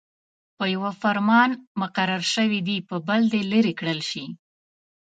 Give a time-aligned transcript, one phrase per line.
[0.57, 1.49] په يوه فرمان
[1.81, 4.25] مقرر شوي دې په بل دې لیرې کړل شي.